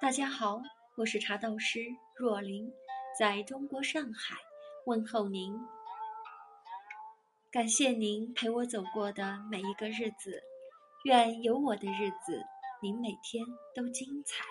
[0.00, 0.60] 大家好，
[0.96, 1.80] 我是茶道师
[2.14, 2.70] 若琳，
[3.18, 4.36] 在中国上海
[4.86, 5.58] 问候您。
[7.50, 10.42] 感谢您陪我走过的每一个日子，
[11.04, 12.44] 愿有我的日子，
[12.82, 14.44] 您每天都精彩，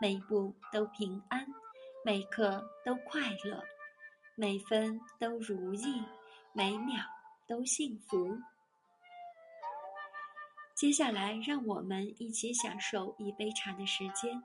[0.00, 1.46] 每一步都平安，
[2.04, 3.64] 每刻都快乐，
[4.36, 6.02] 每分都如意，
[6.52, 7.04] 每秒
[7.48, 8.38] 都幸福。
[10.76, 14.42] 接下来，让我们一起享受一杯茶的时间。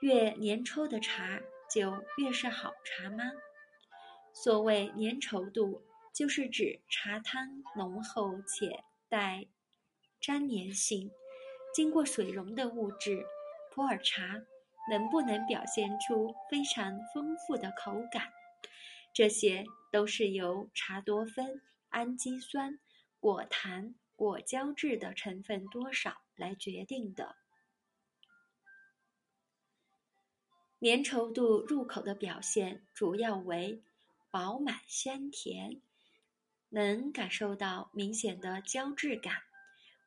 [0.00, 3.24] 越粘稠的茶，就越是好茶吗？
[4.32, 5.82] 所谓粘稠度，
[6.12, 9.46] 就是指茶汤浓厚且带
[10.20, 11.10] 粘黏性。
[11.74, 13.24] 经过水溶的物质，
[13.72, 14.42] 普洱茶
[14.90, 18.32] 能不能表现出非常丰富的口感？
[19.14, 22.78] 这些都是由茶多酚、氨基酸。
[23.18, 27.34] 果糖、果胶质的成分多少来决定的。
[30.80, 33.82] 粘稠度入口的表现主要为
[34.30, 35.80] 饱满香甜，
[36.68, 39.42] 能感受到明显的胶质感，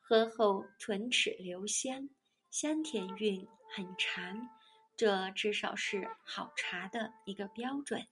[0.02, 2.10] 喝后唇齿留香，
[2.52, 4.50] 香甜韵很长，
[4.96, 8.06] 这至少是好茶的一个标准。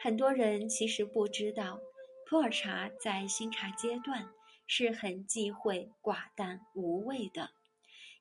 [0.00, 1.80] 很多人其实不知道。
[2.30, 4.28] 普洱茶在新茶阶段
[4.66, 7.52] 是很忌讳寡淡无味的，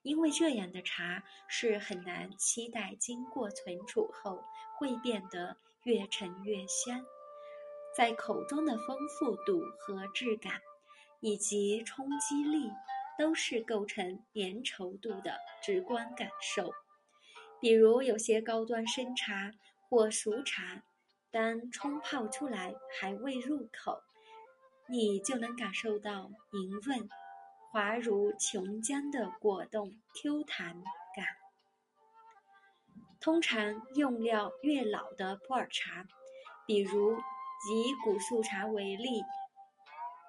[0.08, 4.41] 因为这样的茶是很难期待经过存储后
[4.77, 7.05] 会变得越陈越香，
[7.94, 10.61] 在口中的丰富度和质感，
[11.19, 12.72] 以及冲击力，
[13.19, 16.71] 都是构成粘稠度的直观感受。
[17.59, 19.52] 比如有些高端生茶
[19.89, 20.83] 或熟茶。
[21.30, 24.02] 当冲泡出来还未入口，
[24.88, 27.09] 你就能感受到莹润、
[27.71, 30.83] 滑如琼浆的果冻 Q 弹
[31.15, 31.25] 感。
[33.19, 36.05] 通常用料越老的普洱茶，
[36.65, 39.23] 比如以古树茶为例，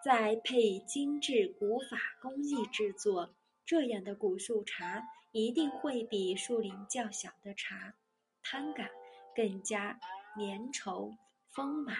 [0.05, 5.03] 再配精致古法工艺制作，这样的古树茶
[5.33, 7.95] 一定会比树龄较小的茶
[8.43, 8.89] 汤感
[9.35, 9.99] 更加。
[10.37, 11.17] 粘稠
[11.51, 11.97] 丰满。